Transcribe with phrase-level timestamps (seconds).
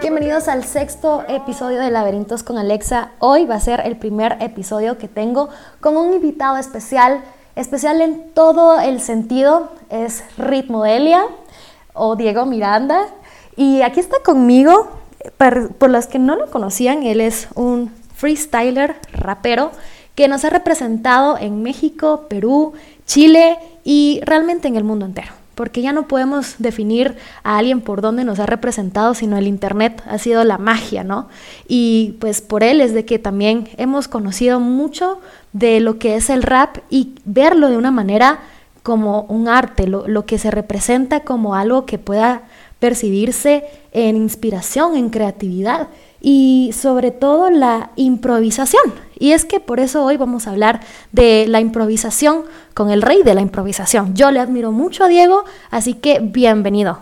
[0.00, 3.12] Bienvenidos al sexto episodio de Laberintos con Alexa.
[3.18, 5.48] Hoy va a ser el primer episodio que tengo
[5.80, 7.22] con un invitado especial,
[7.56, 9.70] especial en todo el sentido.
[9.88, 11.24] Es Ritmo Delia
[11.94, 13.06] o Diego Miranda.
[13.56, 14.88] Y aquí está conmigo,
[15.38, 19.70] por, por los que no lo conocían, él es un freestyler, rapero
[20.14, 22.74] que nos ha representado en México, Perú,
[23.06, 25.39] Chile y realmente en el mundo entero.
[25.60, 30.02] Porque ya no podemos definir a alguien por dónde nos ha representado, sino el Internet
[30.06, 31.28] ha sido la magia, ¿no?
[31.68, 35.20] Y pues por él es de que también hemos conocido mucho
[35.52, 38.38] de lo que es el rap y verlo de una manera
[38.82, 42.44] como un arte, lo, lo que se representa como algo que pueda
[42.78, 45.88] percibirse en inspiración, en creatividad
[46.20, 48.82] y sobre todo la improvisación.
[49.18, 50.80] Y es que por eso hoy vamos a hablar
[51.12, 54.14] de la improvisación con el rey de la improvisación.
[54.14, 56.98] Yo le admiro mucho a Diego, así que bienvenido.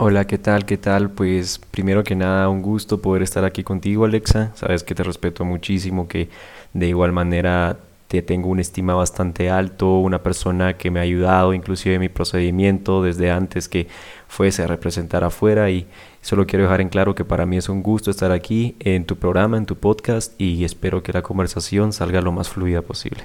[0.00, 0.64] Hola, ¿qué tal?
[0.64, 1.10] ¿Qué tal?
[1.10, 4.52] Pues primero que nada, un gusto poder estar aquí contigo, Alexa.
[4.54, 6.28] Sabes que te respeto muchísimo, que
[6.72, 11.52] de igual manera te tengo una estima bastante alto, una persona que me ha ayudado
[11.52, 13.88] inclusive en mi procedimiento desde antes que
[14.28, 15.86] fuese a representar afuera y
[16.28, 19.16] solo quiero dejar en claro que para mí es un gusto estar aquí en tu
[19.16, 23.24] programa, en tu podcast y espero que la conversación salga lo más fluida posible.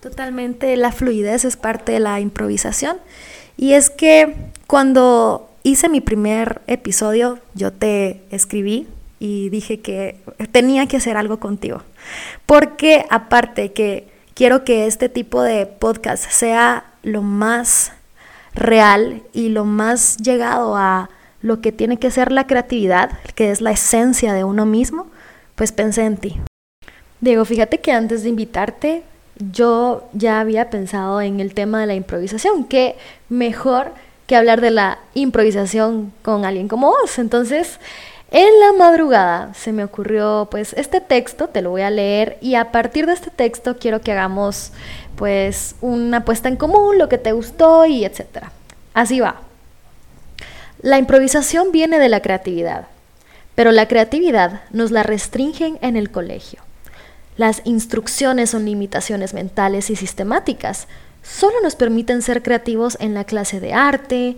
[0.00, 2.96] Totalmente, la fluidez es parte de la improvisación
[3.58, 4.34] y es que
[4.66, 10.16] cuando hice mi primer episodio yo te escribí y dije que
[10.52, 11.82] tenía que hacer algo contigo.
[12.46, 17.92] Porque aparte que quiero que este tipo de podcast sea lo más
[18.54, 21.10] real y lo más llegado a
[21.42, 25.06] lo que tiene que ser la creatividad, que es la esencia de uno mismo,
[25.54, 26.40] pues pensé en ti.
[27.20, 29.02] Diego, fíjate que antes de invitarte,
[29.52, 32.96] yo ya había pensado en el tema de la improvisación, que
[33.28, 33.92] mejor
[34.26, 37.18] que hablar de la improvisación con alguien como vos.
[37.18, 37.80] Entonces,
[38.30, 42.54] en la madrugada se me ocurrió pues este texto, te lo voy a leer y
[42.54, 44.72] a partir de este texto quiero que hagamos
[45.16, 48.52] pues una apuesta en común, lo que te gustó y etcétera.
[48.94, 49.49] Así va.
[50.82, 52.86] La improvisación viene de la creatividad,
[53.54, 56.60] pero la creatividad nos la restringen en el colegio.
[57.36, 60.88] Las instrucciones son limitaciones mentales y sistemáticas.
[61.22, 64.36] Solo nos permiten ser creativos en la clase de arte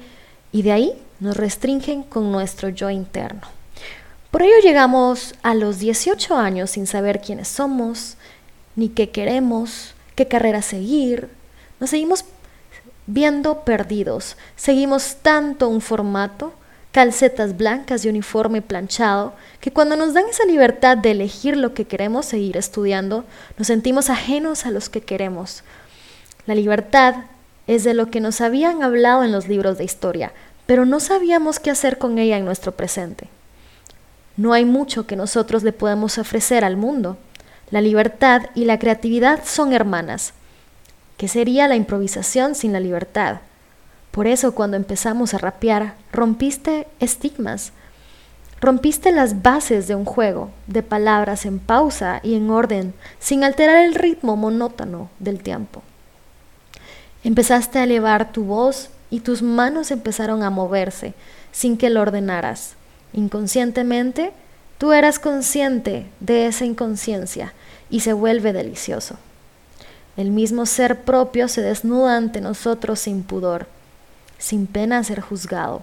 [0.50, 3.42] y de ahí nos restringen con nuestro yo interno.
[4.32, 8.16] Por ello llegamos a los 18 años sin saber quiénes somos,
[8.75, 11.28] ni qué queremos, qué carrera seguir.
[11.78, 12.25] Nos seguimos
[13.06, 14.36] viendo perdidos.
[14.56, 16.52] Seguimos tanto un formato,
[16.92, 21.86] calcetas blancas y uniforme planchado, que cuando nos dan esa libertad de elegir lo que
[21.86, 23.24] queremos seguir estudiando,
[23.58, 25.64] nos sentimos ajenos a los que queremos.
[26.46, 27.14] La libertad
[27.66, 30.32] es de lo que nos habían hablado en los libros de historia,
[30.66, 33.28] pero no sabíamos qué hacer con ella en nuestro presente.
[34.36, 37.16] No hay mucho que nosotros le podemos ofrecer al mundo.
[37.70, 40.34] La libertad y la creatividad son hermanas.
[41.22, 43.43] ¿Qué sería la improvisación sin la libertad?
[44.10, 47.71] Por eso cuando empezamos a rapear, rompiste estigmas,
[48.60, 53.84] rompiste las bases de un juego, de palabras en pausa y en orden, sin alterar
[53.84, 55.84] el ritmo monótono del tiempo.
[57.22, 61.15] Empezaste a elevar tu voz y tus manos empezaron a moverse
[61.53, 62.75] sin que lo ordenaras.
[63.12, 64.32] Inconscientemente,
[64.77, 67.55] tú eras consciente de esa inconsciencia
[67.91, 69.19] y se vuelve delicioso.
[70.17, 73.67] El mismo ser propio se desnuda ante nosotros sin pudor,
[74.38, 75.82] sin pena ser juzgado.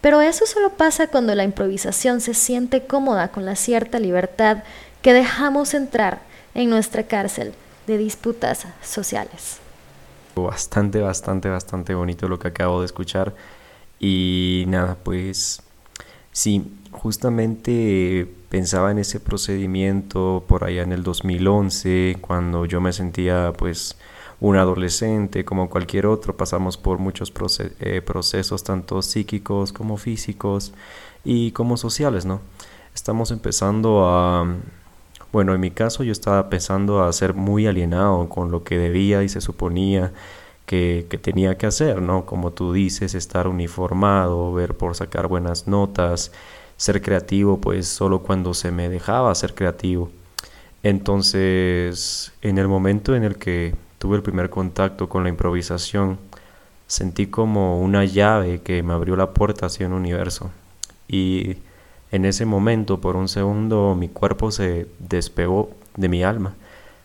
[0.00, 4.62] Pero eso solo pasa cuando la improvisación se siente cómoda con la cierta libertad
[5.02, 6.20] que dejamos entrar
[6.54, 7.52] en nuestra cárcel
[7.86, 9.58] de disputas sociales.
[10.34, 13.34] Bastante, bastante, bastante bonito lo que acabo de escuchar.
[13.98, 15.62] Y nada, pues
[16.36, 23.52] Sí, justamente pensaba en ese procedimiento por allá en el 2011, cuando yo me sentía
[23.54, 23.98] pues
[24.40, 27.30] un adolescente como cualquier otro, pasamos por muchos
[27.80, 30.72] eh, procesos tanto psíquicos como físicos
[31.22, 32.40] y como sociales, ¿no?
[32.94, 34.46] Estamos empezando a,
[35.32, 39.22] bueno, en mi caso yo estaba pensando a ser muy alienado con lo que debía
[39.22, 40.14] y se suponía
[40.64, 42.24] que, que, tenía que hacer, ¿no?
[42.24, 46.32] Como tú dices, estar uniformado, ver por sacar buenas notas,
[46.76, 50.10] ser creativo, pues solo cuando se me dejaba ser creativo.
[50.82, 56.18] Entonces, en el momento en el que tuve el primer contacto con la improvisación,
[56.86, 60.50] sentí como una llave que me abrió la puerta hacia un universo.
[61.08, 61.56] Y
[62.12, 66.54] en ese momento, por un segundo, mi cuerpo se despegó de mi alma.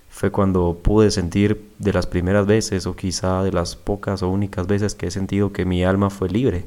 [0.09, 4.67] Fue cuando pude sentir de las primeras veces, o quizá de las pocas o únicas
[4.67, 6.65] veces que he sentido que mi alma fue libre.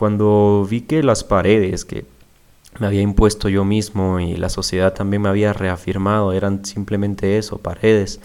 [0.00, 2.06] Cuando vi que las paredes que
[2.78, 7.58] me había impuesto yo mismo y la sociedad también me había reafirmado eran simplemente eso,
[7.58, 8.18] paredes,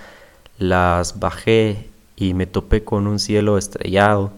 [0.57, 4.31] las bajé y me topé con un cielo estrellado,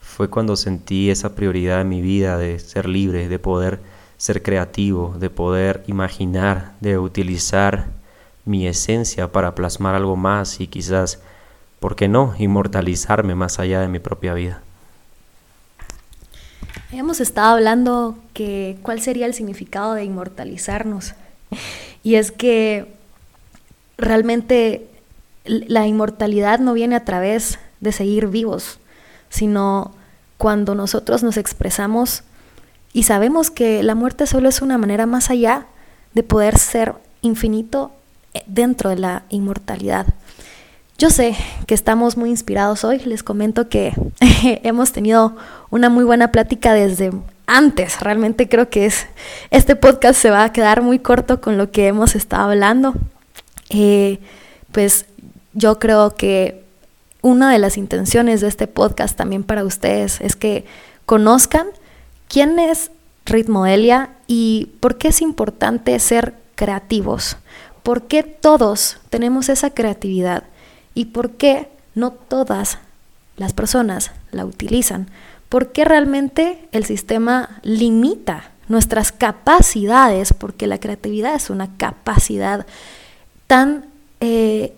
[0.00, 3.80] fue cuando sentí esa prioridad en mi vida de ser libre, de poder
[4.16, 7.88] ser creativo, de poder imaginar, de utilizar
[8.46, 11.20] mi esencia para plasmar algo más y quizás,
[11.80, 14.62] ¿por qué no?, inmortalizarme más allá de mi propia vida.
[16.90, 21.14] Hemos estado hablando que cuál sería el significado de inmortalizarnos.
[22.02, 22.94] Y es que
[23.98, 24.88] realmente
[25.44, 28.78] la inmortalidad no viene a través de seguir vivos,
[29.28, 29.92] sino
[30.38, 32.22] cuando nosotros nos expresamos
[32.92, 35.66] y sabemos que la muerte solo es una manera más allá
[36.14, 37.92] de poder ser infinito
[38.32, 40.06] eh, dentro de la inmortalidad.
[41.00, 41.36] Yo sé
[41.68, 43.92] que estamos muy inspirados hoy, les comento que
[44.64, 45.36] hemos tenido
[45.70, 47.12] una muy buena plática desde
[47.46, 49.06] antes, realmente creo que es,
[49.52, 52.94] este podcast se va a quedar muy corto con lo que hemos estado hablando.
[53.70, 54.18] Eh,
[54.72, 55.06] pues
[55.52, 56.64] yo creo que
[57.22, 60.64] una de las intenciones de este podcast también para ustedes es que
[61.06, 61.68] conozcan
[62.26, 62.90] quién es
[63.24, 67.36] Ritmodelia y por qué es importante ser creativos,
[67.84, 70.42] por qué todos tenemos esa creatividad
[70.98, 72.78] y por qué no todas
[73.36, 75.08] las personas la utilizan,
[75.48, 82.66] por qué realmente el sistema limita nuestras capacidades, porque la creatividad es una capacidad
[83.46, 83.84] tan
[84.18, 84.74] eh,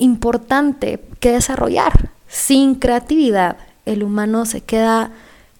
[0.00, 2.10] importante que desarrollar.
[2.26, 3.56] Sin creatividad,
[3.86, 5.12] el humano se queda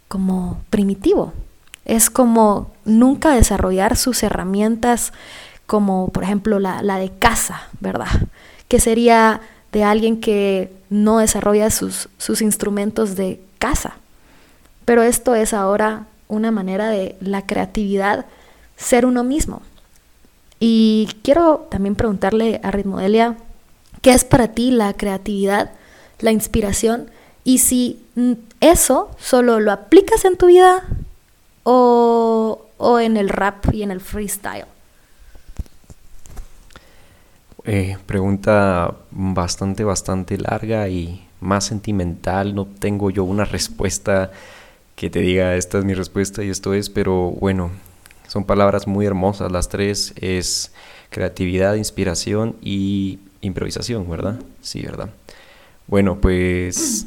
[0.09, 1.33] como primitivo.
[1.85, 5.13] Es como nunca desarrollar sus herramientas
[5.67, 8.09] como por ejemplo la, de casa, ¿verdad?
[8.67, 9.41] Que sería
[9.73, 13.97] de alguien que no desarrolla sus, sus instrumentos de casa.
[14.85, 18.27] Pero esto es ahora una manera de la creatividad
[18.77, 19.63] ser uno mismo.
[20.61, 23.37] Y quiero también preguntarle a Ritmodelia,
[24.03, 25.71] ¿Qué es para ti la creatividad,
[26.19, 27.09] la inspiración?
[27.45, 28.05] Y si
[28.61, 30.83] eso solo lo aplicas en tu vida
[31.63, 32.67] o,
[33.01, 34.67] en el rap y en el freestyle.
[37.65, 42.55] Eh, pregunta bastante, bastante larga y más sentimental.
[42.55, 44.33] No tengo yo una respuesta
[44.97, 47.71] que te diga esta es mi respuesta y esto es, pero bueno,
[48.27, 49.53] son palabras muy hermosas.
[49.53, 50.73] Las tres es
[51.11, 54.41] creatividad, inspiración y improvisación, ¿verdad?
[54.61, 55.11] Sí, ¿verdad?
[55.87, 57.07] Bueno, pues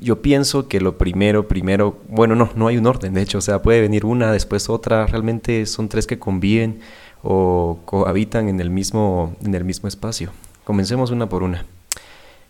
[0.00, 3.42] yo pienso que lo primero, primero, bueno, no, no hay un orden, de hecho, o
[3.42, 6.80] sea, puede venir una, después otra, realmente son tres que conviven
[7.22, 10.30] o cohabitan en el mismo, en el mismo espacio.
[10.64, 11.66] Comencemos una por una.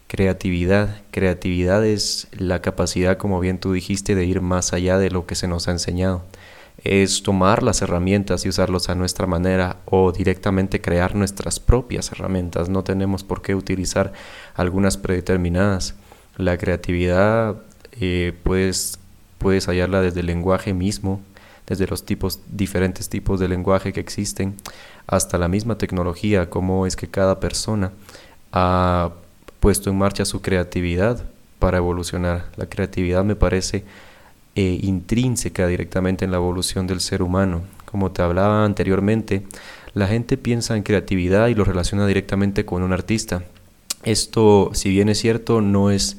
[0.09, 1.01] Creatividad.
[1.11, 5.35] Creatividad es la capacidad, como bien tú dijiste, de ir más allá de lo que
[5.35, 6.23] se nos ha enseñado
[6.85, 12.69] es tomar las herramientas y usarlos a nuestra manera o directamente crear nuestras propias herramientas.
[12.69, 14.13] No tenemos por qué utilizar
[14.55, 15.95] algunas predeterminadas.
[16.37, 17.57] La creatividad
[18.01, 18.99] eh, puedes,
[19.39, 21.21] puedes hallarla desde el lenguaje mismo,
[21.67, 24.57] desde los tipos, diferentes tipos de lenguaje que existen,
[25.07, 27.93] hasta la misma tecnología, cómo es que cada persona
[28.53, 29.11] ha
[29.61, 31.25] puesto en marcha su creatividad
[31.59, 32.47] para evolucionar.
[32.57, 33.85] La creatividad me parece
[34.55, 37.63] e intrínseca directamente en la evolución del ser humano.
[37.85, 39.45] Como te hablaba anteriormente,
[39.95, 43.45] la gente piensa en creatividad y lo relaciona directamente con un artista.
[44.03, 46.17] Esto, si bien es cierto, no es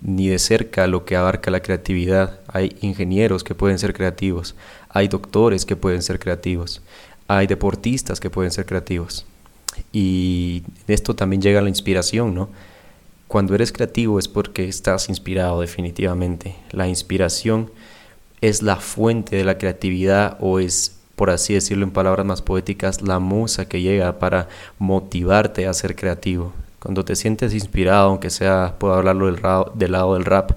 [0.00, 2.40] ni de cerca lo que abarca la creatividad.
[2.48, 4.54] Hay ingenieros que pueden ser creativos,
[4.88, 6.82] hay doctores que pueden ser creativos,
[7.28, 9.26] hay deportistas que pueden ser creativos.
[9.92, 12.48] Y en esto también llega la inspiración, ¿no?
[13.28, 16.54] Cuando eres creativo es porque estás inspirado definitivamente.
[16.70, 17.70] La inspiración
[18.40, 23.02] es la fuente de la creatividad o es, por así decirlo en palabras más poéticas,
[23.02, 24.48] la musa que llega para
[24.78, 26.52] motivarte a ser creativo.
[26.78, 29.40] Cuando te sientes inspirado, aunque sea, puedo hablarlo del,
[29.74, 30.52] del lado del rap,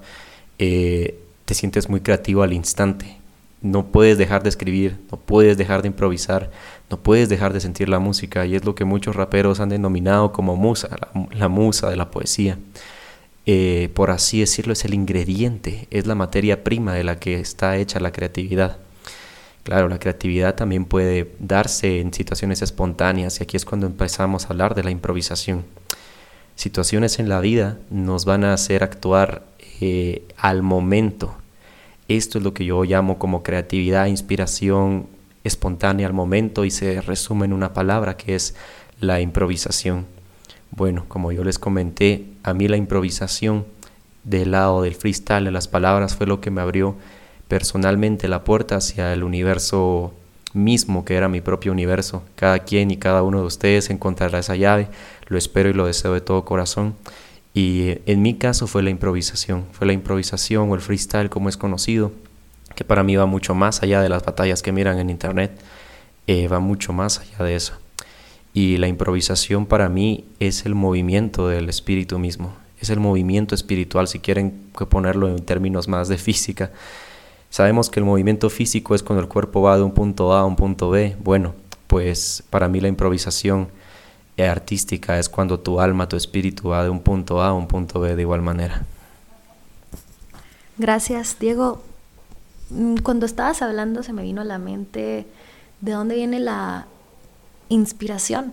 [0.58, 3.16] eh, te sientes muy creativo al instante.
[3.62, 6.50] No puedes dejar de escribir, no puedes dejar de improvisar,
[6.90, 10.32] no puedes dejar de sentir la música y es lo que muchos raperos han denominado
[10.32, 10.88] como musa,
[11.32, 12.58] la, musa de la poesía.
[13.46, 17.76] eh, por así decirlo, es el ingrediente, es la materia prima de la que está
[17.78, 18.78] hecha la creatividad.
[19.64, 24.48] Claro, la creatividad también puede darse en situaciones espontáneas y aquí es cuando empezamos a
[24.48, 25.64] hablar de la improvisación.
[26.56, 29.44] Situaciones en la vida nos van a hacer actuar
[29.80, 31.34] eh, al momento.
[32.08, 35.06] Esto es lo que yo llamo como creatividad, inspiración
[35.44, 38.54] espontánea al momento y se resume en una palabra que es
[39.00, 40.06] la improvisación.
[40.70, 43.64] Bueno, como yo les comenté, a mí la improvisación
[44.24, 46.96] del lado del freestyle de las palabras fue lo que me abrió
[47.48, 50.14] personalmente la puerta hacia el universo
[50.52, 52.22] mismo, que era mi propio universo.
[52.36, 54.88] Cada quien y cada uno de ustedes encontrará esa llave,
[55.26, 56.94] lo espero y lo deseo de todo corazón.
[57.54, 61.56] Y en mi caso fue la improvisación, fue la improvisación o el freestyle como es
[61.56, 62.12] conocido,
[62.74, 65.50] que para mí va mucho más allá de las batallas que miran en internet,
[66.26, 67.74] eh, va mucho más allá de eso.
[68.54, 74.08] Y la improvisación para mí es el movimiento del espíritu mismo, es el movimiento espiritual,
[74.08, 76.70] si quieren ponerlo en términos más de física.
[77.50, 80.44] Sabemos que el movimiento físico es cuando el cuerpo va de un punto A a
[80.44, 81.16] un punto B.
[81.22, 81.54] Bueno,
[81.86, 83.68] pues para mí la improvisación
[84.48, 88.00] artística es cuando tu alma, tu espíritu va de un punto A a un punto
[88.00, 88.82] B de igual manera.
[90.78, 91.82] Gracias, Diego.
[92.70, 95.26] Mm, cuando estabas hablando se me vino a la mente
[95.80, 96.86] de dónde viene la
[97.68, 98.52] inspiración.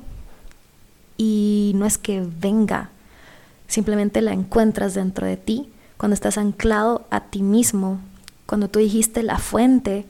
[1.18, 2.90] Y no es que venga,
[3.68, 8.00] simplemente la encuentras dentro de ti cuando estás anclado a ti mismo,
[8.48, 10.06] cuando tú dijiste la fuente,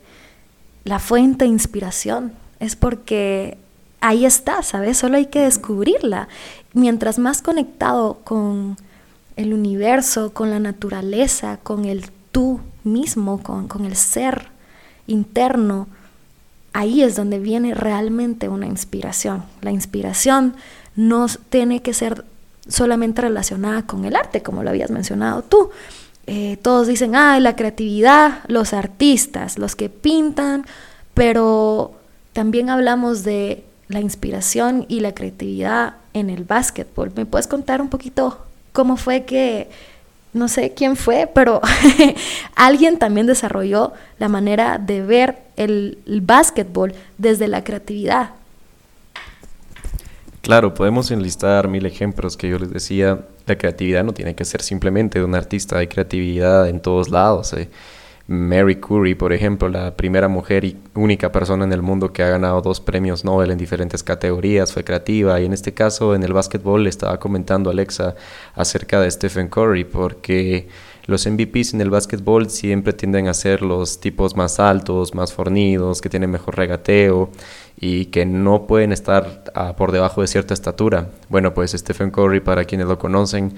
[0.85, 3.57] la fuente de inspiración, es porque
[3.99, 4.97] ahí está, ¿sabes?
[4.97, 6.29] Solo hay que descubrirla.
[6.73, 8.77] Mientras más conectado con
[9.35, 14.49] el universo, con la naturaleza, con el tú mismo, con, con el ser
[15.07, 15.87] interno,
[16.73, 19.43] ahí es donde viene realmente una inspiración.
[19.61, 20.55] La inspiración
[20.95, 22.23] no tiene que ser
[22.67, 25.71] solamente relacionada con el arte, como lo habías mencionado tú.
[26.29, 30.65] Eh, todos dicen, ah, la creatividad, los artistas, los que pintan,
[31.13, 31.93] pero
[32.33, 37.13] también hablamos de la inspiración y la creatividad en el básquetbol.
[37.15, 38.39] ¿Me puedes contar un poquito
[38.73, 39.69] cómo fue que,
[40.33, 41.61] no sé quién fue, pero
[42.55, 48.31] alguien también desarrolló la manera de ver el, el básquetbol desde la creatividad?
[50.41, 54.61] Claro, podemos enlistar mil ejemplos que yo les decía la creatividad no tiene que ser
[54.61, 57.53] simplemente de un artista, hay creatividad en todos lados.
[57.53, 57.69] Eh.
[58.27, 62.29] Mary Curie, por ejemplo, la primera mujer y única persona en el mundo que ha
[62.29, 65.39] ganado dos premios Nobel en diferentes categorías, fue creativa.
[65.39, 68.15] Y en este caso, en el básquetbol, le estaba comentando Alexa
[68.53, 70.67] acerca de Stephen Curry, porque
[71.07, 76.01] los MVPs en el básquetbol siempre tienden a ser los tipos más altos, más fornidos,
[76.01, 77.31] que tienen mejor regateo
[77.79, 81.09] y que no pueden estar ah, por debajo de cierta estatura.
[81.29, 83.53] Bueno, pues Stephen Curry, para quienes lo conocen,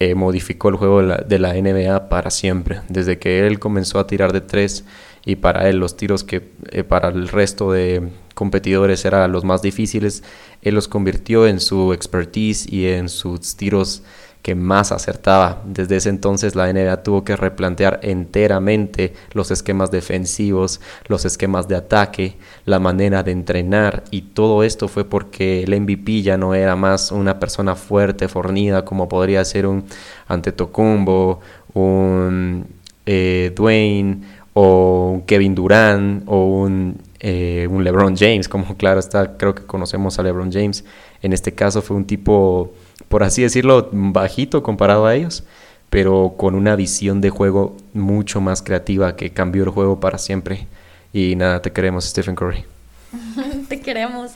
[0.00, 2.80] eh, modificó el juego de la, NBA para siempre.
[2.88, 4.84] Desde que él comenzó a tirar de tres
[5.24, 9.60] y para él los tiros que eh, para el resto de competidores eran los más
[9.60, 10.24] difíciles,
[10.62, 14.02] él los convirtió en su expertise y en sus tiros
[14.42, 15.62] que más acertaba.
[15.64, 21.76] Desde ese entonces la NBA tuvo que replantear enteramente los esquemas defensivos, los esquemas de
[21.76, 26.76] ataque, la manera de entrenar y todo esto fue porque el MVP ya no era
[26.76, 29.84] más una persona fuerte, fornida como podría ser un
[30.28, 31.40] Antetokounmpo,
[31.74, 32.66] un
[33.06, 34.20] eh, Dwayne
[34.54, 39.64] o un Kevin Durant o un, eh, un LeBron James, como claro está, creo que
[39.64, 40.84] conocemos a LeBron James.
[41.22, 42.72] En este caso fue un tipo
[43.08, 45.44] por así decirlo, bajito comparado a ellos,
[45.90, 50.66] pero con una visión de juego mucho más creativa que cambió el juego para siempre.
[51.12, 52.64] Y nada, te queremos, Stephen Curry.
[53.68, 54.32] te queremos.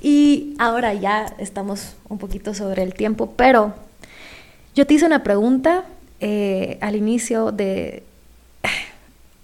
[0.00, 3.74] Y ahora ya estamos un poquito sobre el tiempo, pero
[4.74, 5.84] yo te hice una pregunta
[6.20, 8.04] eh, al inicio de,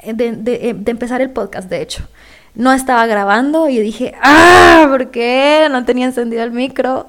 [0.04, 2.08] de, de, empezar el podcast, de hecho.
[2.54, 5.68] No estaba grabando y dije, ah, ¿por qué?
[5.70, 7.08] No tenía encendido el micro.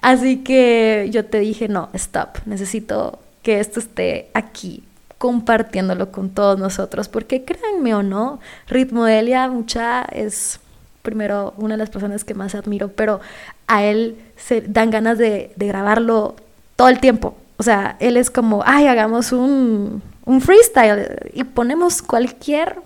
[0.00, 4.82] Así que yo te dije, no, stop, necesito que esto esté aquí,
[5.18, 10.60] compartiéndolo con todos nosotros, porque créanme o no, Ritmo Delia mucha es
[11.02, 13.20] primero una de las personas que más admiro, pero
[13.66, 16.36] a él se dan ganas de, de grabarlo
[16.76, 17.36] todo el tiempo.
[17.56, 22.76] O sea, él es como, ay, hagamos un, un freestyle y ponemos cualquier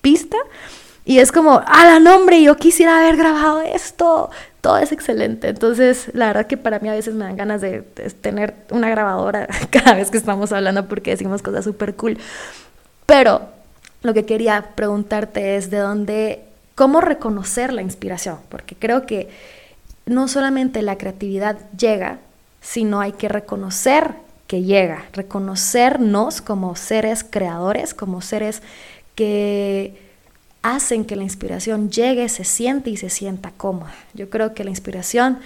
[0.00, 0.36] pista
[1.04, 4.30] y es como, a la nombre, yo quisiera haber grabado esto,
[4.62, 5.48] todo es excelente.
[5.48, 7.82] Entonces, la verdad que para mí a veces me dan ganas de,
[8.22, 12.16] tener una grabadora cada vez que estamos hablando porque decimos cosas súper cool.
[13.04, 13.42] Pero
[14.02, 16.44] lo que quería preguntarte es de dónde,
[16.76, 19.28] cómo reconocer la inspiración, porque creo que
[20.06, 22.20] no solamente la creatividad llega,
[22.60, 24.14] sino hay que reconocer
[24.46, 28.62] que llega, reconocernos como seres creadores, como seres
[29.16, 30.11] que
[30.62, 33.94] hacen que la inspiración llegue, se siente y se sienta cómoda.
[34.14, 35.38] Yo creo que la inspiración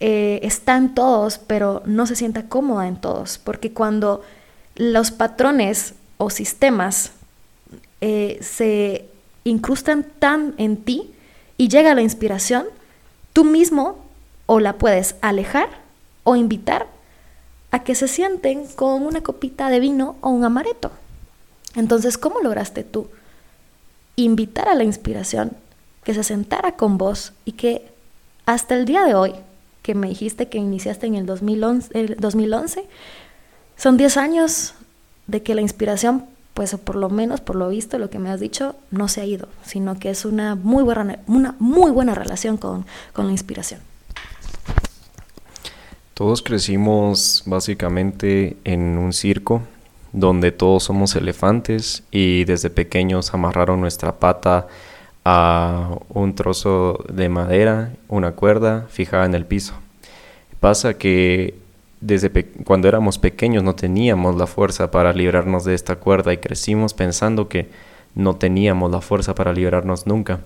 [0.00, 4.22] eh, está en todos, pero no se sienta cómoda en todos, porque cuando
[4.76, 7.12] los patrones o sistemas
[8.00, 9.06] eh, se
[9.44, 11.10] incrustan tan en ti
[11.56, 12.66] y llega la inspiración,
[13.32, 14.04] tú mismo
[14.46, 15.68] o la puedes alejar
[16.24, 16.86] o invitar
[17.70, 20.90] a que se sienten con una copita de vino o un amareto.
[21.74, 23.08] Entonces, ¿cómo lograste tú
[24.24, 25.52] invitar a la inspiración
[26.04, 27.86] que se sentara con vos y que
[28.46, 29.34] hasta el día de hoy,
[29.82, 32.84] que me dijiste que iniciaste en el 2011, el 2011
[33.76, 34.74] son 10 años
[35.26, 38.40] de que la inspiración, pues por lo menos por lo visto, lo que me has
[38.40, 42.56] dicho, no se ha ido, sino que es una muy buena, una muy buena relación
[42.56, 43.80] con, con la inspiración.
[46.14, 49.62] Todos crecimos básicamente en un circo
[50.12, 54.66] donde todos somos elefantes y desde pequeños amarraron nuestra pata
[55.24, 59.74] a un trozo de madera, una cuerda fijada en el piso.
[60.60, 61.54] Pasa que
[62.00, 62.30] desde
[62.64, 67.48] cuando éramos pequeños no teníamos la fuerza para librarnos de esta cuerda y crecimos pensando
[67.48, 67.68] que
[68.14, 70.40] no teníamos la fuerza para librarnos nunca.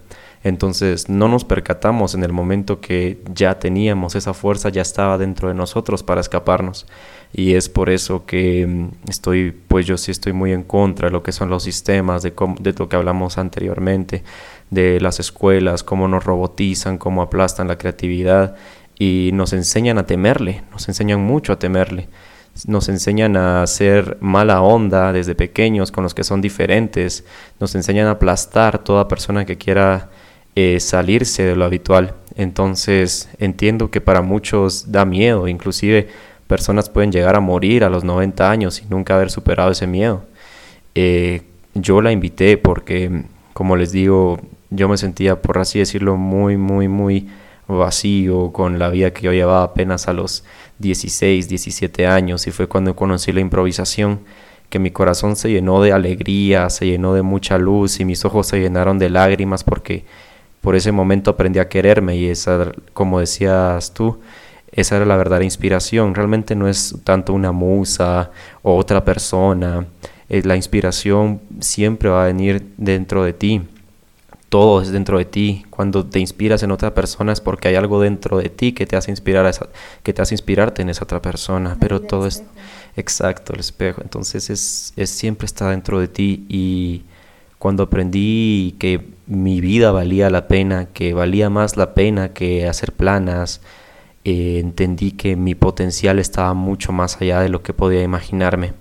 [0.45, 5.49] Entonces no nos percatamos en el momento que ya teníamos esa fuerza, ya estaba dentro
[5.49, 6.87] de nosotros para escaparnos.
[7.33, 11.12] Y es por eso que mm, estoy, pues yo sí estoy muy en contra de
[11.12, 14.23] lo que son los sistemas, de, de lo que hablamos anteriormente,
[14.71, 18.57] de las escuelas, cómo nos robotizan, cómo aplastan la creatividad
[18.99, 22.09] y nos enseñan a temerle, nos enseñan mucho a temerle
[22.67, 27.25] nos enseñan a hacer mala onda desde pequeños con los que son diferentes,
[27.59, 30.11] nos enseñan a aplastar toda persona que quiera
[30.55, 32.15] eh, salirse de lo habitual.
[32.37, 36.09] Entonces entiendo que para muchos da miedo, inclusive
[36.52, 40.23] personas pueden llegar a morir a los 90 años y nunca haber superado ese miedo.
[40.94, 41.40] Eh,
[41.73, 43.24] yo la invité porque,
[43.55, 47.27] como les digo, yo me sentía, por así decirlo, muy, muy, muy
[47.68, 50.44] vacío con la vida que yo llevaba apenas a los
[50.79, 54.20] 16, 17 años y fue cuando conocí la improvisación
[54.68, 58.46] que mi corazón se llenó de alegría, se llenó de mucha luz y mis ojos
[58.46, 60.05] se llenaron de lágrimas porque
[60.61, 64.18] por ese momento aprendí a quererme y esa, como decías tú,
[64.72, 66.14] esa era la verdadera inspiración.
[66.14, 68.30] Realmente no es tanto una musa
[68.62, 69.87] o otra persona.
[70.28, 73.61] Eh, la inspiración siempre va a venir dentro de ti.
[74.48, 75.64] Todo es dentro de ti.
[75.68, 78.96] Cuando te inspiras en otra persona es porque hay algo dentro de ti que te
[78.96, 79.68] hace inspirar a esa,
[80.02, 81.76] que te hace inspirarte en esa otra persona.
[81.78, 82.42] Pero todo es
[82.96, 84.00] exacto el espejo.
[84.02, 87.02] Entonces es, es siempre está dentro de ti y
[87.58, 92.92] cuando aprendí que mi vida valía la pena, que valía más la pena que hacer
[92.92, 93.61] planas,
[94.24, 98.74] eh, entendí que mi potencial estaba mucho más allá de lo que podía imaginarme.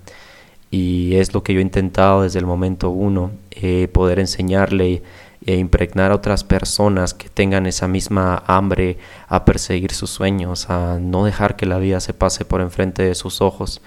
[0.70, 5.04] Y es lo que yo he intentado desde el momento uno, eh, poder enseñarle
[5.46, 11.00] e impregnar a otras personas que tengan esa misma hambre a perseguir sus sueños, a
[11.00, 13.82] no dejar que la vida se pase por enfrente de sus ojos.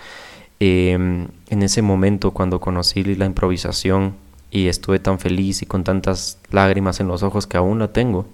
[0.60, 4.14] Em, en ese momento, cuando conocí la improvisación,
[4.54, 8.26] y estuve tan feliz y con tantas lágrimas en los ojos que aún lo tengo,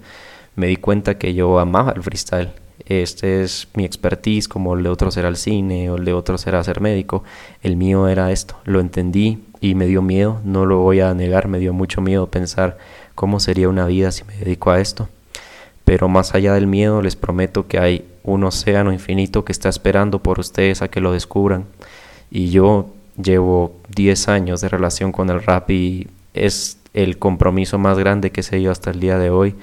[0.55, 2.51] me di cuenta que yo amaba el freestyle.
[2.99, 6.45] Este es mi expertise, como el de otros era el cine o el de otros
[6.47, 7.23] era ser médico.
[7.61, 8.55] El mío era esto.
[8.65, 12.27] Lo entendí y me dio miedo, no lo voy a negar, me dio mucho miedo
[12.27, 12.77] pensar
[13.15, 15.09] cómo sería una vida si me dedico a esto.
[15.85, 20.19] Pero más allá del miedo, les prometo que hay un océano infinito que está esperando
[20.19, 21.65] por ustedes a que lo descubran.
[22.29, 22.89] Y yo
[23.21, 28.41] Llevo 10 años de relación con el rap y es el compromiso más grande que
[28.43, 29.55] sé yo hasta el día de hoy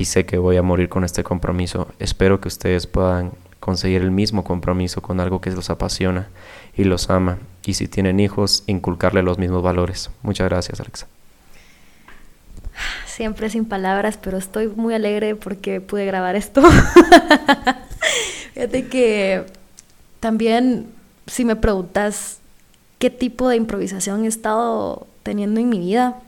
[0.00, 1.86] y sé que voy a morir con este compromiso.
[1.98, 6.30] Espero que ustedes puedan conseguir el mismo compromiso con algo que los apasiona
[6.74, 7.36] y los ama.
[7.66, 10.08] Y si tienen hijos, inculcarle los mismos valores.
[10.22, 11.06] Muchas gracias, Alexa.
[13.04, 16.62] Siempre sin palabras, pero estoy muy alegre porque pude grabar esto.
[18.54, 19.44] Fíjate que
[20.18, 20.86] también,
[21.26, 22.38] si me preguntas
[22.98, 26.22] qué tipo de improvisación he estado teniendo en mi vida,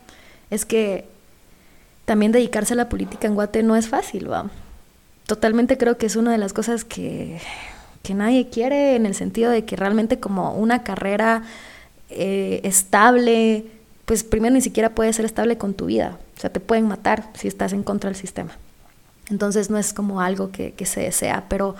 [0.50, 1.10] es que
[2.04, 4.50] también dedicarse a la política en Guate no es fácil, va.
[5.26, 7.40] Totalmente creo que es una de las cosas que,
[8.14, 11.42] nadie quiere en el sentido de que realmente como una carrera
[12.10, 13.64] eh, estable,
[14.04, 16.18] pues primero ni siquiera puede ser estable con tu vida.
[16.36, 18.50] O sea, te pueden matar si estás en contra del sistema.
[19.30, 21.76] Entonces no es como algo que, que se desea, pero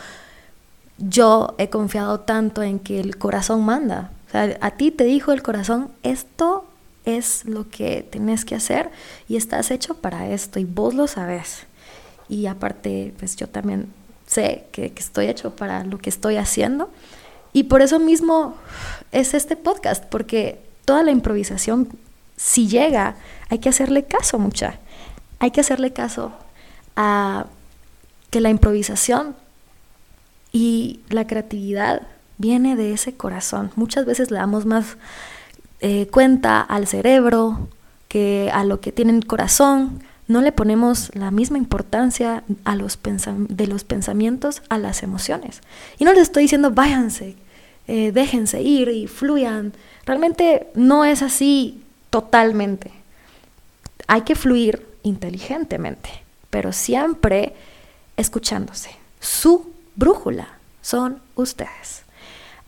[0.96, 5.90] yo he confiado tanto en que el corazón manda a ti te dijo el corazón,
[6.02, 6.64] esto
[7.04, 8.90] es lo que tienes que hacer
[9.28, 11.66] y estás hecho para esto y vos lo sabes.
[12.28, 13.92] Y aparte, pues yo también
[14.26, 16.90] sé que, estoy hecho para lo que estoy haciendo
[17.52, 18.56] Y por eso mismo
[19.10, 21.88] es este podcast, porque toda la improvisación,
[22.36, 23.16] si llega,
[23.50, 24.78] hay que hacerle caso mucha.
[25.38, 26.32] Hay que hacerle caso
[26.96, 27.46] a
[28.30, 29.36] que la improvisación
[30.52, 32.02] y la creatividad
[32.38, 33.70] viene de ese corazón.
[33.76, 34.96] Muchas veces le damos más
[35.85, 37.68] eh, cuenta al cerebro
[38.07, 40.01] que a lo que tiene el corazón.
[40.29, 45.61] No le ponemos la misma importancia a los de los pensamientos a las emociones.
[45.99, 47.35] Y no les estoy diciendo váyanse,
[47.88, 49.73] eh, déjense ir y fluyan.
[50.07, 52.92] Realmente no es así totalmente.
[54.07, 56.11] Hay que fluir inteligentemente,
[56.49, 57.55] pero siempre
[58.16, 58.90] escuchándose.
[59.18, 60.47] Su brújula
[60.81, 62.05] son ustedes.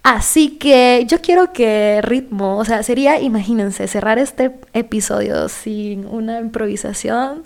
[0.05, 6.41] Así que yo quiero que ritmo, o sea, sería, imagínense, cerrar este episodio sin una
[6.41, 7.43] improvisación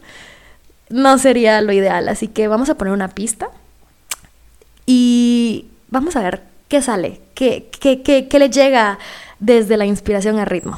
[0.91, 2.09] no sería lo ideal.
[2.09, 3.49] Así que vamos a poner una pista
[4.87, 8.99] y vamos a ver qué sale, qué, qué, qué, qué le llega
[9.39, 10.77] desde la inspiración a ritmo.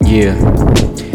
[0.00, 0.36] Yeah.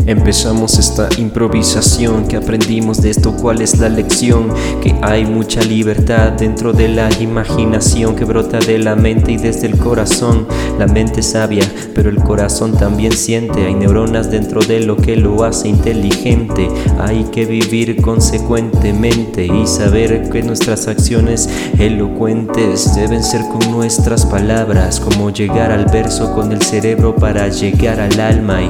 [0.06, 6.34] Empezamos esta improvisación que aprendimos de esto cuál es la lección que hay mucha libertad
[6.34, 10.48] dentro de la imaginación que brota de la mente y desde el corazón.
[10.78, 13.65] La mente sabia pero el corazón también siente.
[13.65, 16.67] Hay neuronas dentro de lo que lo hace inteligente.
[17.00, 25.00] Hay que vivir consecuentemente y saber que nuestras acciones elocuentes deben ser con nuestras palabras
[25.00, 28.69] como llegar al verso con el cerebro para llegar al alma y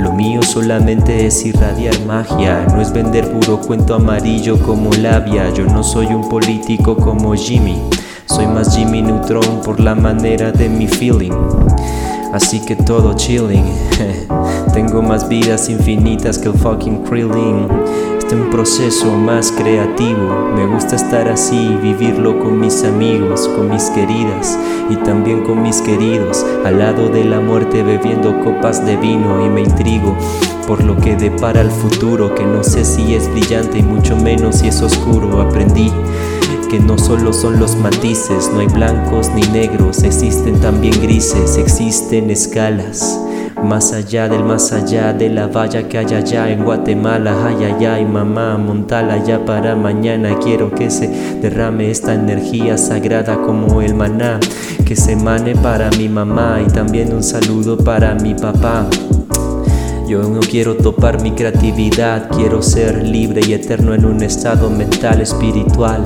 [0.00, 5.52] lo mío solamente es irradiar magia, no es vender puro cuento amarillo como labia.
[5.54, 7.80] Yo no soy un político como Jimmy,
[8.26, 11.32] soy más Jimmy Neutron por la manera de mi feeling.
[12.34, 13.64] Así que todo chilling.
[14.74, 17.68] Tengo más vidas infinitas que el fucking Krillin.
[18.34, 20.50] Un proceso más creativo.
[20.56, 24.58] Me gusta estar así, vivirlo con mis amigos, con mis queridas
[24.90, 26.44] y también con mis queridos.
[26.64, 30.18] Al lado de la muerte bebiendo copas de vino y me intrigo
[30.66, 34.56] por lo que depara el futuro, que no sé si es brillante y mucho menos
[34.56, 35.40] si es oscuro.
[35.40, 35.92] Aprendí
[36.68, 42.30] que no solo son los matices, no hay blancos ni negros, existen también grises, existen
[42.30, 43.16] escalas.
[43.64, 47.86] Más allá del más allá de la valla que hay allá en Guatemala, ay ay
[47.86, 51.08] ay mamá, montala ya para mañana, quiero que se
[51.40, 54.38] derrame esta energía sagrada como el maná,
[54.84, 58.86] que se mane para mi mamá y también un saludo para mi papá.
[60.06, 65.22] Yo no quiero topar mi creatividad, quiero ser libre y eterno en un estado mental
[65.22, 66.04] espiritual.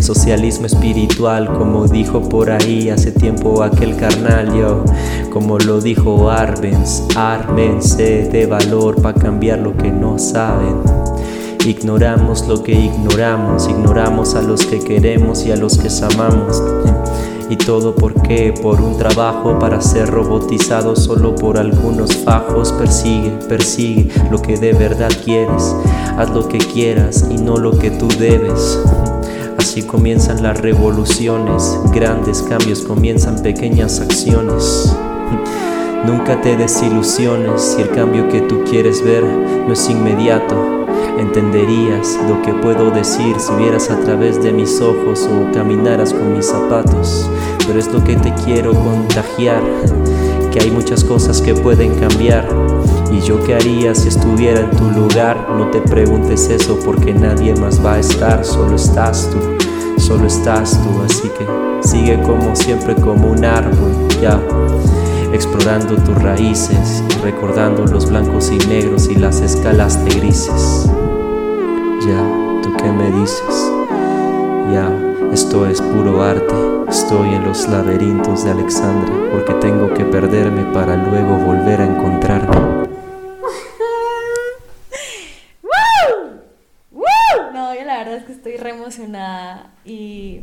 [0.00, 4.84] Socialismo espiritual, como dijo por ahí hace tiempo aquel carnal, yo,
[5.30, 10.76] como lo dijo Arbenz, ármense de valor para cambiar lo que no saben.
[11.64, 16.60] Ignoramos lo que ignoramos, ignoramos a los que queremos y a los que amamos.
[17.48, 24.08] Y todo porque por un trabajo para ser robotizado solo por algunos fajos persigue, persigue
[24.30, 25.76] lo que de verdad quieres.
[26.16, 28.80] Haz lo que quieras y no lo que tú debes.
[29.72, 34.94] Así comienzan las revoluciones, grandes cambios comienzan pequeñas acciones.
[36.06, 40.82] Nunca te desilusiones si el cambio que tú quieres ver no es inmediato
[41.18, 46.36] Entenderías lo que puedo decir si vieras a través de mis ojos o caminaras con
[46.36, 47.30] mis zapatos.
[47.66, 49.62] Pero es lo que te quiero contagiar,
[50.52, 52.46] que hay muchas cosas que pueden cambiar.
[53.12, 57.54] Y yo qué haría si estuviera en tu lugar, no te preguntes eso porque nadie
[57.54, 59.38] más va a estar, solo estás tú,
[60.00, 61.46] solo estás tú, así que
[61.86, 64.40] sigue como siempre como un árbol, ya
[65.32, 70.90] explorando tus raíces, recordando los blancos y negros y las escalas de grises.
[72.06, 73.72] Ya, ¿tú qué me dices?
[74.72, 74.90] Ya,
[75.32, 76.54] esto es puro arte,
[76.88, 82.82] estoy en los laberintos de Alexandra, porque tengo que perderme para luego volver a encontrarme.
[87.54, 90.40] No, yo la verdad es que estoy re emocionada y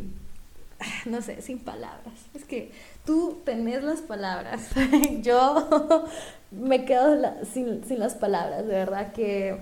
[1.12, 2.13] no sé, sin palabras.
[2.34, 2.72] Es que
[3.06, 4.69] tú tenés las palabras.
[5.22, 6.06] Yo
[6.52, 9.58] me quedo sin, las palabras, de verdad que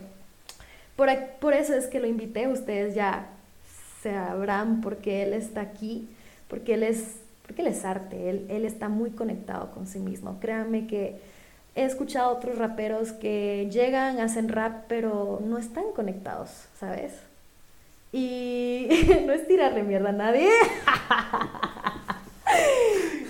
[0.95, 3.29] por, por eso es que lo invité, ustedes ya
[4.01, 6.09] sabrán por qué él está aquí,
[6.47, 10.39] porque él es, porque él es arte, él, él está muy conectado con sí mismo.
[10.39, 11.19] Créanme que
[11.75, 17.13] he escuchado otros raperos que llegan, hacen rap, pero no están conectados, ¿sabes?
[18.11, 18.87] Y
[19.25, 20.49] no es tirarle mierda a nadie.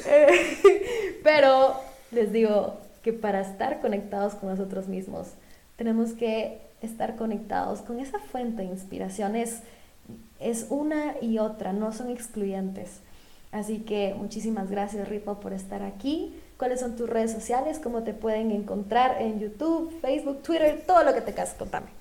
[1.23, 1.75] Pero
[2.11, 5.29] les digo que para estar conectados con nosotros mismos,
[5.75, 9.35] tenemos que estar conectados con esa fuente de inspiración.
[9.35, 9.61] Es,
[10.39, 13.01] Es una y otra, no son excluyentes.
[13.51, 16.35] Así que muchísimas gracias Ritmo por estar aquí.
[16.57, 17.79] ¿Cuáles son tus redes sociales?
[17.79, 20.83] ¿Cómo te pueden encontrar en YouTube, Facebook, Twitter?
[20.85, 21.96] Todo lo que te cases, contame.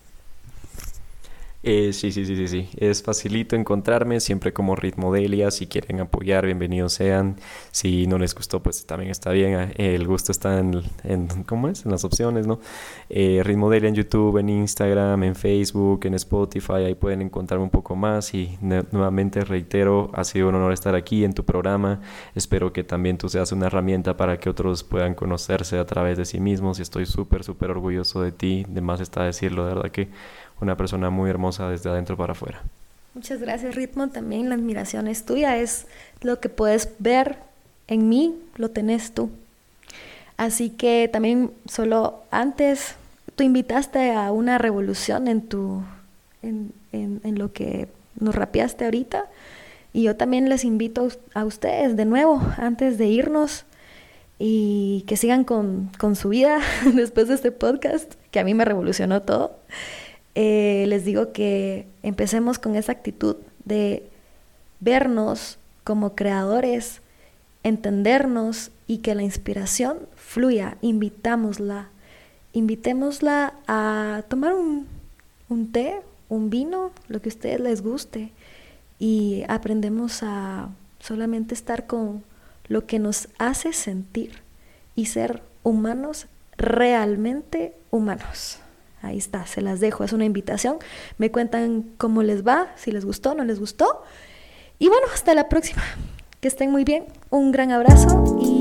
[1.62, 2.68] Eh, sí, sí, sí, sí, sí.
[2.76, 5.50] Es facilito encontrarme, siempre como Ritmo Delia.
[5.50, 7.36] Si quieren apoyar, bienvenidos sean.
[7.72, 9.72] Si no les gustó, pues también está bien.
[9.76, 11.84] El gusto está en, en ¿cómo es?
[11.84, 12.60] En las opciones, ¿no?
[13.10, 16.84] Eh, Ritmo Delia en YouTube, en Instagram, en Facebook, en Spotify.
[16.86, 18.32] Ahí pueden encontrarme un poco más.
[18.34, 22.00] Y nuevamente reitero, ha sido un honor estar aquí en tu programa.
[22.36, 26.26] Espero que también tú seas una herramienta para que otros puedan conocerse a través de
[26.26, 26.78] sí mismos.
[26.78, 28.64] Y estoy súper, súper orgulloso de ti.
[28.68, 30.10] De más está decirlo, de verdad que
[30.60, 32.62] una persona muy hermosa desde adentro para afuera.
[33.14, 34.08] Muchas gracias, Ritmo.
[34.08, 35.86] También la admiración es tuya, es
[36.20, 37.36] lo que puedes ver
[37.88, 39.30] en mí, lo tenés tú.
[40.36, 42.94] Así que también solo antes,
[43.34, 45.82] tú invitaste a una revolución en tu,
[46.42, 47.88] en, en, lo que
[48.20, 49.26] nos rapeaste ahorita.
[49.92, 53.64] Y yo también les invito a ustedes de nuevo, antes de irnos,
[54.38, 56.60] y que sigan con, con su vida
[56.94, 59.56] después de este podcast, que a mí me revolucionó todo.
[60.38, 64.06] Eh, les digo que empecemos con esa actitud de
[64.80, 67.00] vernos como creadores,
[67.62, 70.76] entendernos y que la inspiración fluya.
[70.82, 71.88] Invitámosla,
[72.52, 74.86] invitémosla a tomar un,
[75.48, 78.30] un té, un vino, lo que a ustedes les guste
[78.98, 80.68] y aprendemos a
[81.00, 82.22] solamente estar con
[82.68, 84.42] lo que nos hace sentir
[84.94, 86.26] y ser humanos
[86.58, 88.60] realmente humanos.
[89.06, 90.76] Ahí está, se las dejo, es una invitación.
[91.18, 94.02] Me cuentan cómo les va, si les gustó, no les gustó.
[94.78, 95.82] Y bueno, hasta la próxima.
[96.40, 97.06] Que estén muy bien.
[97.30, 98.55] Un gran abrazo y